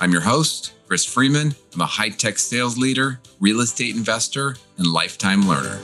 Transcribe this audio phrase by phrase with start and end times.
[0.00, 1.56] I'm your host, Chris Freeman.
[1.74, 5.80] I'm a high tech sales leader, real estate investor, and lifetime learner.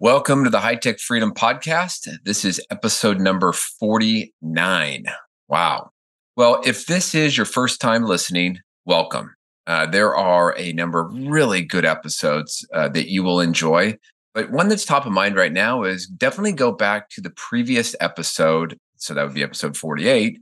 [0.00, 2.08] Welcome to the High Tech Freedom Podcast.
[2.24, 5.04] This is episode number 49.
[5.46, 5.90] Wow.
[6.36, 9.32] Well, if this is your first time listening, welcome.
[9.68, 13.96] Uh, there are a number of really good episodes uh, that you will enjoy.
[14.34, 17.94] But one that's top of mind right now is definitely go back to the previous
[18.00, 18.76] episode.
[18.96, 20.40] So that would be episode 48.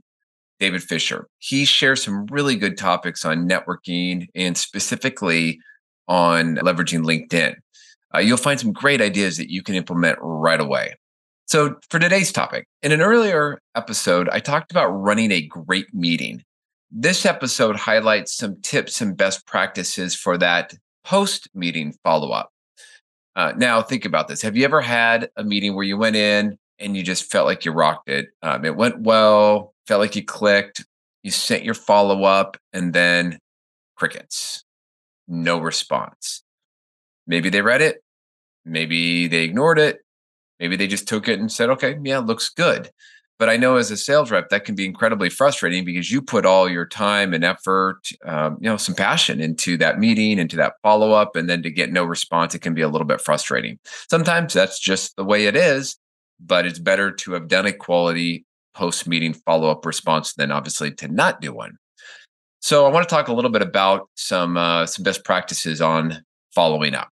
[0.59, 1.27] David Fisher.
[1.39, 5.59] He shares some really good topics on networking and specifically
[6.07, 7.55] on leveraging LinkedIn.
[8.15, 10.95] Uh, you'll find some great ideas that you can implement right away.
[11.47, 16.41] So, for today's topic, in an earlier episode, I talked about running a great meeting.
[16.89, 22.52] This episode highlights some tips and best practices for that post meeting follow up.
[23.35, 24.41] Uh, now, think about this.
[24.41, 27.65] Have you ever had a meeting where you went in and you just felt like
[27.65, 28.27] you rocked it?
[28.41, 30.85] Um, it went well, felt like you clicked,
[31.23, 33.39] you sent your follow up, and then
[33.95, 34.63] crickets,
[35.27, 36.43] no response.
[37.25, 38.03] Maybe they read it,
[38.65, 40.01] maybe they ignored it,
[40.59, 42.91] maybe they just took it and said, okay, yeah, looks good.
[43.43, 46.45] But I know as a sales rep, that can be incredibly frustrating because you put
[46.45, 50.75] all your time and effort, um, you know, some passion into that meeting, into that
[50.81, 53.79] follow up, and then to get no response, it can be a little bit frustrating.
[54.09, 55.97] Sometimes that's just the way it is,
[56.39, 58.45] but it's better to have done a quality
[58.75, 61.75] post meeting follow up response than obviously to not do one.
[62.61, 66.23] So I want to talk a little bit about some uh, some best practices on
[66.55, 67.09] following up.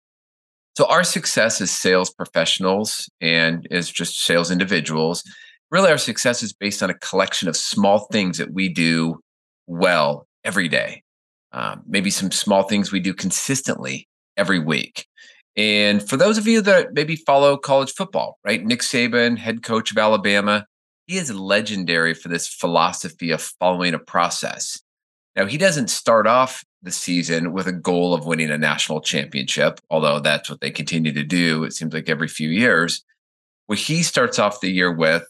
[0.76, 5.24] So our success as sales professionals and as just sales individuals
[5.72, 9.20] really our success is based on a collection of small things that we do
[9.68, 11.04] well every day.
[11.52, 15.08] Um, maybe some small things we do consistently every week.
[15.56, 18.64] And for those of you that maybe follow college football, right?
[18.64, 20.66] Nick Saban, head coach of Alabama,
[21.08, 24.80] he is legendary for this philosophy of following a process.
[25.36, 29.80] Now, he doesn't start off the season with a goal of winning a national championship,
[29.90, 33.04] although that's what they continue to do, it seems like every few years.
[33.66, 35.24] What he starts off the year with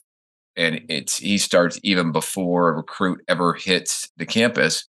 [0.58, 4.88] and it's he starts even before a recruit ever hits the campus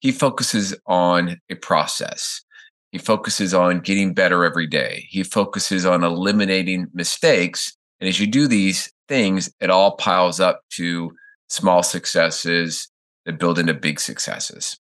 [0.00, 2.42] he focuses on a process.
[2.92, 5.06] He focuses on getting better every day.
[5.08, 7.76] He focuses on eliminating mistakes.
[8.00, 11.10] And as you do these things it all piles up to
[11.48, 12.88] small successes
[13.26, 14.78] that build into big successes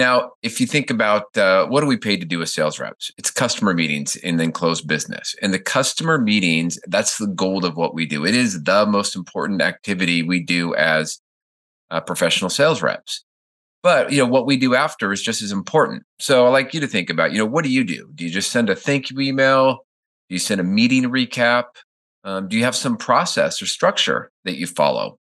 [0.00, 3.12] now, if you think about uh, what are we paid to do as sales reps?
[3.18, 5.36] It's customer meetings and then close business.
[5.42, 8.24] And the customer meetings, that's the gold of what we do.
[8.24, 11.20] It is the most important activity we do as
[11.90, 13.24] uh, professional sales reps.
[13.82, 16.02] But you know what we do after is just as important.
[16.18, 18.10] So I like you to think about, you know, what do you do?
[18.14, 19.84] Do you just send a thank you email?
[20.28, 21.64] Do you send a meeting recap?
[22.24, 25.19] Um, do you have some process or structure that you follow?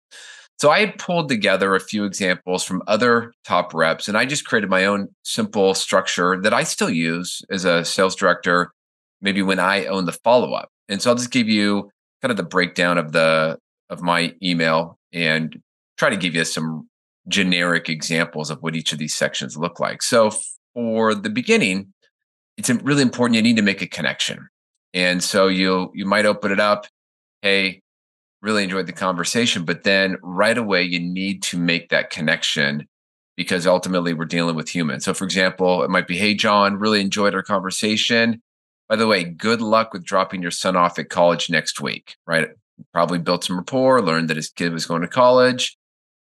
[0.58, 4.46] So I had pulled together a few examples from other top reps, and I just
[4.46, 8.72] created my own simple structure that I still use as a sales director,
[9.22, 10.70] maybe when I own the follow up.
[10.88, 13.58] And so I'll just give you kind of the breakdown of the
[13.90, 15.62] of my email and
[15.98, 16.90] try to give you some
[17.28, 20.02] generic examples of what each of these sections look like.
[20.02, 20.32] So
[20.74, 21.94] for the beginning,
[22.58, 24.48] it's really important you need to make a connection.
[24.94, 26.88] And so you you might open it up,
[27.42, 27.82] hey,
[28.46, 32.88] really enjoyed the conversation, but then right away you need to make that connection
[33.36, 35.04] because ultimately we're dealing with humans.
[35.04, 38.42] So, for example, it might be, Hey, John, really enjoyed our conversation.
[38.88, 42.50] By the way, good luck with dropping your son off at college next week, right?
[42.94, 45.76] Probably built some rapport, learned that his kid was going to college.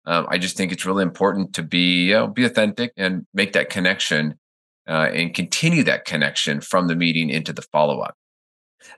[0.06, 3.54] Um, I just think it's really important to be, you know, be authentic and make
[3.54, 4.36] that connection
[4.88, 8.16] uh, and continue that connection from the meeting into the follow up.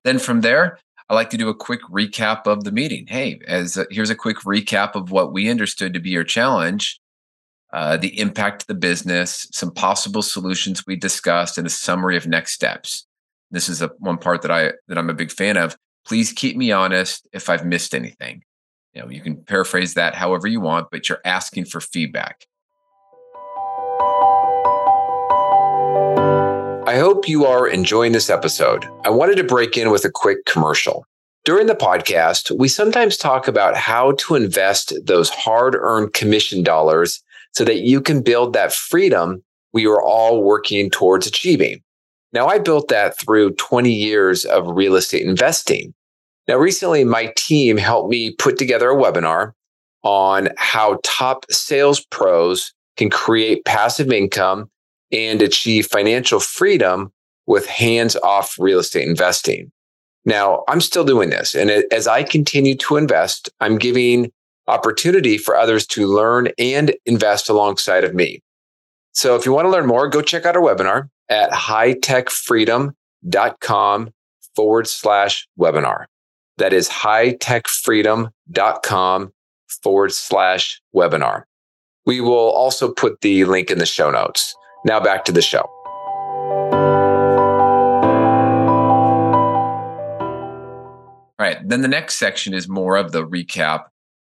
[0.03, 0.79] Then from there,
[1.09, 3.05] I like to do a quick recap of the meeting.
[3.07, 6.99] Hey, as a, here's a quick recap of what we understood to be your challenge,
[7.73, 12.53] uh, the impact the business, some possible solutions we discussed, and a summary of next
[12.53, 13.05] steps.
[13.51, 15.77] This is a, one part that I that I'm a big fan of.
[16.07, 18.43] Please keep me honest if I've missed anything.
[18.93, 22.45] You know, you can paraphrase that however you want, but you're asking for feedback.
[27.15, 28.85] Hope you are enjoying this episode.
[29.05, 31.05] I wanted to break in with a quick commercial.
[31.45, 37.23] During the podcast, we sometimes talk about how to invest those hard earned commission dollars
[37.53, 39.41] so that you can build that freedom
[39.71, 41.81] we are all working towards achieving.
[42.33, 45.93] Now, I built that through 20 years of real estate investing.
[46.49, 49.53] Now, recently, my team helped me put together a webinar
[50.03, 54.69] on how top sales pros can create passive income
[55.11, 57.11] and achieve financial freedom
[57.47, 59.71] with hands off real estate investing.
[60.25, 61.53] Now, I'm still doing this.
[61.53, 64.31] And as I continue to invest, I'm giving
[64.67, 68.41] opportunity for others to learn and invest alongside of me.
[69.11, 74.09] So if you want to learn more, go check out our webinar at hightechfreedom.com
[74.55, 76.05] forward slash webinar.
[76.57, 79.31] That is hightechfreedom.com
[79.83, 81.43] forward slash webinar.
[82.05, 84.53] We will also put the link in the show notes.
[84.85, 85.67] Now back to the show.
[91.37, 91.57] All right.
[91.67, 93.85] Then the next section is more of the recap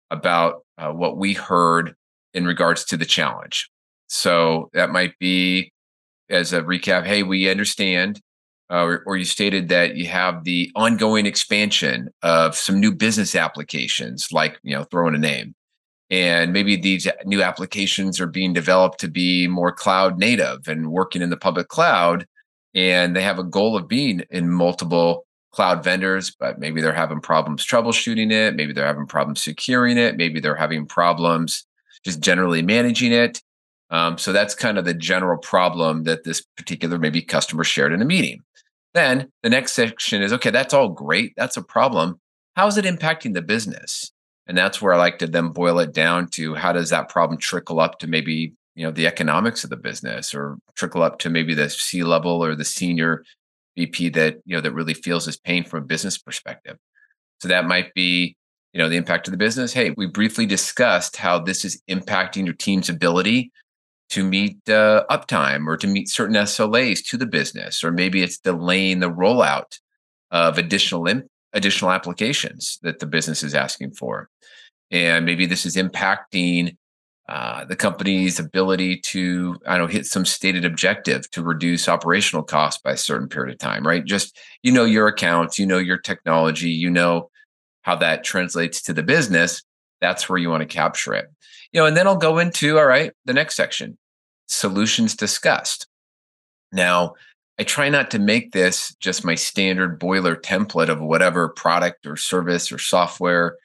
[0.09, 1.93] about uh, what we heard
[2.33, 3.69] in regards to the challenge.
[4.07, 5.71] So that might be
[6.29, 8.19] as a recap hey, we understand,
[8.71, 13.35] uh, or, or, you stated that you have the ongoing expansion of some new business
[13.35, 15.55] applications, like, you know, throwing a name.
[16.09, 21.21] And maybe these new applications are being developed to be more cloud native and working
[21.21, 22.25] in the public cloud.
[22.73, 27.19] And they have a goal of being in multiple cloud vendors, but maybe they're having
[27.19, 28.55] problems troubleshooting it.
[28.55, 30.15] Maybe they're having problems securing it.
[30.15, 31.65] Maybe they're having problems
[32.05, 33.41] just generally managing it.
[33.89, 38.01] Um, so that's kind of the general problem that this particular maybe customer shared in
[38.01, 38.41] a meeting.
[38.93, 41.33] Then the next section is okay, that's all great.
[41.37, 42.19] That's a problem.
[42.55, 44.11] How is it impacting the business?
[44.47, 47.39] And that's where I like to then boil it down to how does that problem
[47.39, 51.29] trickle up to maybe you know the economics of the business or trickle up to
[51.29, 53.23] maybe the C level or the senior
[53.75, 56.77] VP that you know that really feels this pain from a business perspective.
[57.41, 58.35] So that might be
[58.73, 59.73] you know the impact of the business.
[59.73, 63.51] Hey, we briefly discussed how this is impacting your team's ability
[64.09, 68.37] to meet uh, uptime or to meet certain SLAs to the business, or maybe it's
[68.37, 69.79] delaying the rollout
[70.31, 71.27] of additional in,
[71.57, 74.29] additional applications that the business is asking for,
[74.91, 76.77] and maybe this is impacting
[77.27, 82.43] uh, the company's ability to I don't know hit some stated objective to reduce operational
[82.43, 84.05] costs by a certain period of time, right?
[84.05, 87.29] Just you know your accounts, you know your technology, you know
[87.81, 89.61] how that translates to the business.
[89.99, 91.25] That's where you want to capture it.
[91.73, 93.97] You know, and then I'll go into all right, the next section,
[94.47, 95.85] solutions discussed.
[96.71, 97.15] Now,
[97.59, 102.15] I try not to make this just my standard boiler template of whatever product or
[102.15, 103.57] service or software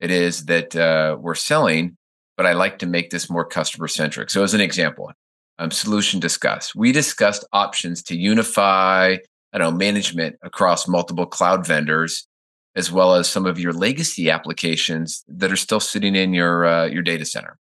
[0.00, 1.96] it is that uh, we're selling
[2.38, 4.30] but I like to make this more customer centric.
[4.30, 5.12] So, as an example,
[5.58, 6.74] um, solution discuss.
[6.74, 9.16] We discussed options to unify,
[9.52, 12.28] I don't know, management across multiple cloud vendors,
[12.76, 16.86] as well as some of your legacy applications that are still sitting in your uh,
[16.86, 17.58] your data center.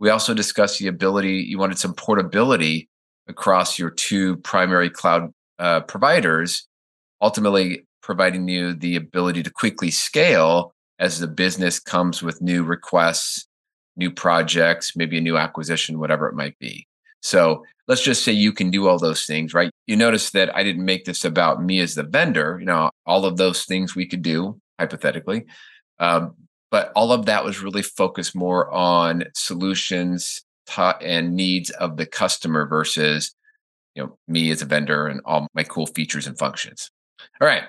[0.00, 1.44] We also discussed the ability.
[1.46, 2.88] You wanted some portability
[3.28, 6.66] across your two primary cloud uh, providers,
[7.20, 13.46] ultimately providing you the ability to quickly scale as the business comes with new requests
[13.96, 16.86] new projects, maybe a new acquisition, whatever it might be.
[17.22, 19.70] So let's just say you can do all those things, right?
[19.86, 22.58] You notice that I didn't make this about me as the vendor.
[22.58, 25.44] You know, all of those things we could do hypothetically.
[25.98, 26.34] Um,
[26.70, 30.43] but all of that was really focused more on solutions
[30.76, 33.34] and needs of the customer versus,
[33.94, 36.90] you know, me as a vendor and all my cool features and functions.
[37.40, 37.64] All right.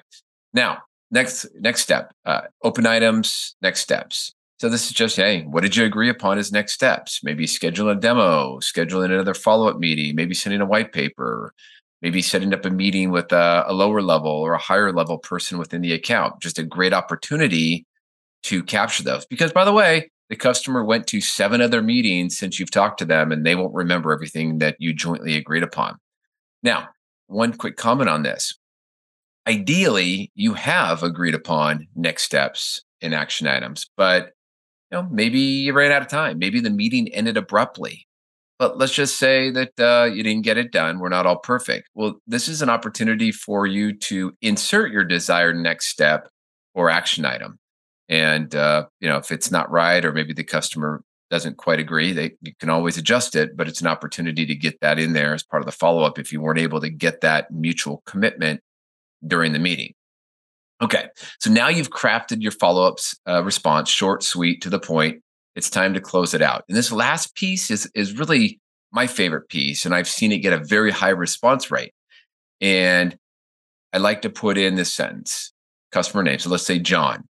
[0.53, 4.33] Now, next next step, uh, open items, next steps.
[4.59, 7.21] So this is just, hey, what did you agree upon as next steps?
[7.23, 11.53] Maybe schedule a demo, scheduling another follow-up meeting, maybe sending a white paper,
[12.01, 15.57] maybe setting up a meeting with a, a lower level or a higher level person
[15.57, 16.39] within the account.
[16.39, 17.85] Just a great opportunity
[18.43, 19.25] to capture those.
[19.25, 23.05] Because by the way, the customer went to seven other meetings since you've talked to
[23.05, 25.97] them and they won't remember everything that you jointly agreed upon.
[26.63, 26.89] Now,
[27.27, 28.57] one quick comment on this.
[29.47, 34.31] Ideally, you have agreed upon next steps and action items, but
[34.91, 36.39] you know, maybe you ran out of time.
[36.39, 38.07] Maybe the meeting ended abruptly.
[38.57, 40.99] But let's just say that uh, you didn't get it done.
[40.99, 41.89] We're not all perfect.
[41.93, 46.29] Well, this is an opportunity for you to insert your desired next step
[46.73, 47.59] or action item.
[48.09, 52.13] And uh, you know, if it's not right, or maybe the customer doesn't quite agree,
[52.13, 53.57] they you can always adjust it.
[53.57, 56.19] But it's an opportunity to get that in there as part of the follow up
[56.19, 58.61] if you weren't able to get that mutual commitment
[59.25, 59.93] during the meeting.
[60.81, 61.07] Okay,
[61.39, 65.21] so now you've crafted your follow ups uh, response, short, sweet, to the point.
[65.55, 66.65] It's time to close it out.
[66.67, 68.59] And this last piece is is really
[68.91, 71.93] my favorite piece, and I've seen it get a very high response rate.
[72.61, 73.17] And
[73.93, 75.53] I like to put in this sentence:
[75.91, 76.39] customer name.
[76.39, 77.27] So let's say John.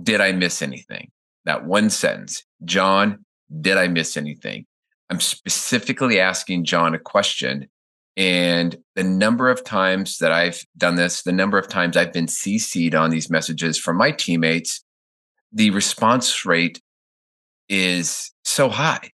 [0.00, 1.10] Did I miss anything?
[1.44, 2.44] That one sentence.
[2.64, 3.24] John,
[3.60, 4.66] did I miss anything?
[5.10, 7.68] I'm specifically asking John a question.
[8.16, 12.26] And the number of times that I've done this, the number of times I've been
[12.26, 14.84] CC'd on these messages from my teammates,
[15.52, 16.80] the response rate
[17.68, 19.10] is so high.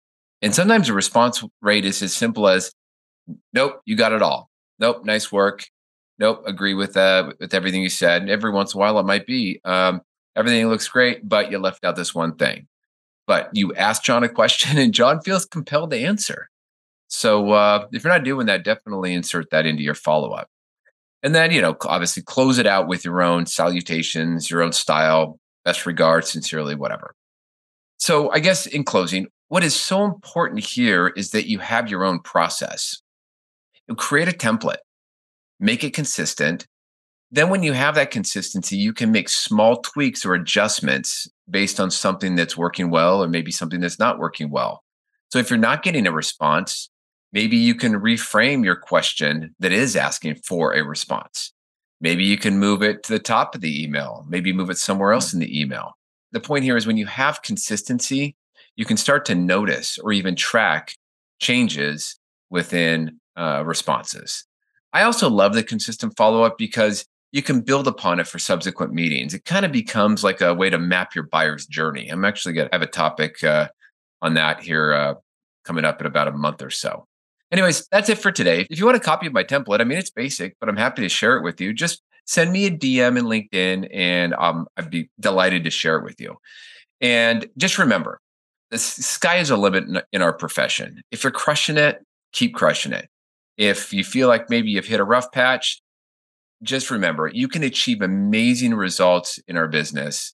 [0.41, 2.73] And sometimes the response rate is as simple as,
[3.53, 4.49] nope, you got it all.
[4.79, 5.65] Nope, nice work.
[6.19, 8.21] Nope, agree with uh, with everything you said.
[8.21, 10.01] And every once in a while, it might be um,
[10.35, 12.67] everything looks great, but you left out this one thing.
[13.27, 16.49] But you ask John a question, and John feels compelled to answer.
[17.07, 20.49] So uh, if you're not doing that, definitely insert that into your follow up.
[21.21, 25.39] And then, you know, obviously close it out with your own salutations, your own style,
[25.63, 27.15] best regards, sincerely, whatever.
[27.97, 32.03] So I guess in closing, what is so important here is that you have your
[32.03, 33.01] own process.
[33.87, 34.77] You create a template,
[35.59, 36.67] make it consistent.
[37.33, 41.89] Then, when you have that consistency, you can make small tweaks or adjustments based on
[41.89, 44.83] something that's working well or maybe something that's not working well.
[45.31, 46.91] So, if you're not getting a response,
[47.31, 51.51] maybe you can reframe your question that is asking for a response.
[51.99, 55.11] Maybe you can move it to the top of the email, maybe move it somewhere
[55.11, 55.93] else in the email.
[56.33, 58.35] The point here is when you have consistency,
[58.75, 60.95] you can start to notice or even track
[61.39, 62.19] changes
[62.51, 64.45] within uh, responses.
[64.93, 68.93] I also love the consistent follow up because you can build upon it for subsequent
[68.93, 69.33] meetings.
[69.33, 72.07] It kind of becomes like a way to map your buyer's journey.
[72.07, 73.69] I'm actually going to have a topic uh,
[74.21, 75.15] on that here uh,
[75.65, 77.07] coming up in about a month or so.
[77.51, 78.67] Anyways, that's it for today.
[78.69, 81.01] If you want a copy of my template, I mean, it's basic, but I'm happy
[81.01, 81.73] to share it with you.
[81.73, 86.03] Just send me a DM in LinkedIn and um, I'd be delighted to share it
[86.03, 86.37] with you.
[87.01, 88.19] And just remember,
[88.69, 91.01] the sky is a limit in, in our profession.
[91.11, 93.09] If you're crushing it, keep crushing it.
[93.57, 95.81] If you feel like maybe you've hit a rough patch,
[96.63, 100.33] just remember you can achieve amazing results in our business,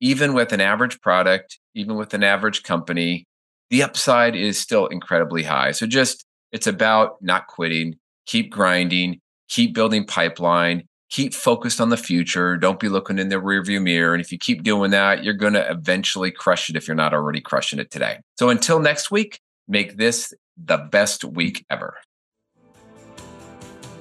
[0.00, 3.26] even with an average product, even with an average company.
[3.70, 5.72] The upside is still incredibly high.
[5.72, 7.96] So just it's about not quitting,
[8.26, 12.56] keep grinding, keep building pipeline, keep focused on the future.
[12.56, 14.14] Don't be looking in the rearview mirror.
[14.14, 17.12] And if you keep doing that, you're going to eventually crush it if you're not
[17.12, 18.18] already crushing it today.
[18.38, 21.96] So until next week, make this the best week ever.